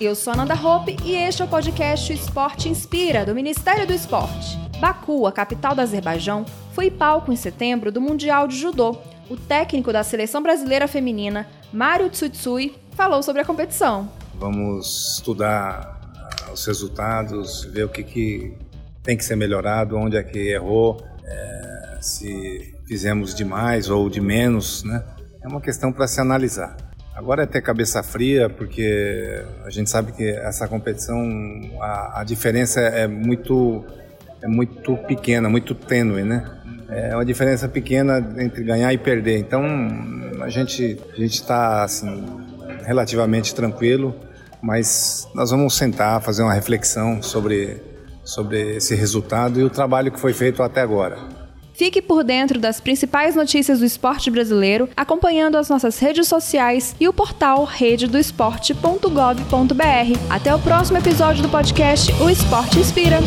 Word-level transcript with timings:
Eu 0.00 0.14
sou 0.14 0.32
a 0.32 0.36
Nanda 0.36 0.54
Hope 0.54 0.96
e 1.04 1.14
este 1.14 1.42
é 1.42 1.44
o 1.44 1.48
podcast 1.48 2.10
Esporte 2.10 2.70
Inspira, 2.70 3.26
do 3.26 3.34
Ministério 3.34 3.86
do 3.86 3.92
Esporte. 3.92 4.56
Baku, 4.80 5.26
a 5.26 5.32
capital 5.32 5.74
do 5.74 5.82
Azerbaijão, 5.82 6.46
foi 6.72 6.90
palco 6.90 7.30
em 7.30 7.36
setembro 7.36 7.92
do 7.92 8.00
Mundial 8.00 8.48
de 8.48 8.56
Judô. 8.56 8.96
O 9.28 9.36
técnico 9.36 9.92
da 9.92 10.02
seleção 10.02 10.42
brasileira 10.42 10.88
feminina, 10.88 11.46
Mário 11.70 12.08
Tsutsui, 12.08 12.78
falou 12.92 13.22
sobre 13.22 13.42
a 13.42 13.44
competição. 13.44 14.10
Vamos 14.36 15.18
estudar 15.18 16.00
ah, 16.16 16.50
os 16.50 16.64
resultados, 16.64 17.64
ver 17.64 17.84
o 17.84 17.90
que, 17.90 18.02
que 18.02 18.56
tem 19.02 19.18
que 19.18 19.24
ser 19.24 19.36
melhorado, 19.36 19.98
onde 19.98 20.16
é 20.16 20.22
que 20.22 20.38
errou, 20.38 21.04
é, 21.22 21.98
se 22.00 22.74
fizemos 22.86 23.34
de 23.34 23.44
mais 23.44 23.90
ou 23.90 24.08
de 24.08 24.22
menos, 24.22 24.82
né? 24.82 25.04
É 25.42 25.46
uma 25.48 25.60
questão 25.60 25.92
para 25.92 26.06
se 26.06 26.22
analisar. 26.22 26.89
Agora 27.20 27.42
é 27.42 27.46
ter 27.46 27.60
cabeça 27.60 28.02
fria, 28.02 28.48
porque 28.48 29.44
a 29.66 29.68
gente 29.68 29.90
sabe 29.90 30.10
que 30.10 30.26
essa 30.26 30.66
competição, 30.66 31.20
a, 31.78 32.22
a 32.22 32.24
diferença 32.24 32.80
é 32.80 33.06
muito, 33.06 33.84
é 34.40 34.48
muito 34.48 34.96
pequena, 35.06 35.46
muito 35.46 35.74
tênue, 35.74 36.24
né? 36.24 36.42
É 36.88 37.14
uma 37.14 37.24
diferença 37.26 37.68
pequena 37.68 38.26
entre 38.38 38.64
ganhar 38.64 38.90
e 38.94 38.96
perder. 38.96 39.38
Então 39.38 39.62
a 40.40 40.48
gente 40.48 40.98
a 41.12 41.16
gente 41.20 41.34
está 41.34 41.84
assim 41.84 42.24
relativamente 42.86 43.54
tranquilo, 43.54 44.16
mas 44.62 45.28
nós 45.34 45.50
vamos 45.50 45.76
sentar, 45.76 46.22
fazer 46.22 46.42
uma 46.42 46.54
reflexão 46.54 47.22
sobre 47.22 47.82
sobre 48.24 48.76
esse 48.76 48.94
resultado 48.94 49.60
e 49.60 49.62
o 49.62 49.68
trabalho 49.68 50.10
que 50.10 50.18
foi 50.18 50.32
feito 50.32 50.62
até 50.62 50.80
agora. 50.80 51.18
Fique 51.72 52.02
por 52.02 52.22
dentro 52.22 52.58
das 52.58 52.80
principais 52.80 53.34
notícias 53.34 53.78
do 53.78 53.84
esporte 53.84 54.30
brasileiro, 54.30 54.88
acompanhando 54.96 55.56
as 55.56 55.68
nossas 55.68 55.98
redes 55.98 56.28
sociais 56.28 56.94
e 57.00 57.08
o 57.08 57.12
portal 57.12 57.64
rededoesporte.gov.br. 57.64 60.18
Até 60.28 60.54
o 60.54 60.58
próximo 60.58 60.98
episódio 60.98 61.42
do 61.42 61.48
podcast 61.48 62.12
O 62.22 62.28
Esporte 62.28 62.78
Inspira. 62.78 63.18